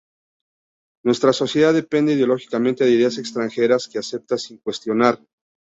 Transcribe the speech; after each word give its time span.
Nuestra 1.05 1.31
sociedad 1.31 1.75
depende 1.75 2.13
ideológicamente 2.13 2.83
de 2.85 2.89
ideas 2.89 3.19
extranjeras 3.19 3.87
que 3.87 3.99
acepta 3.99 4.35
sin 4.35 4.57
cuestionar. 4.57 5.19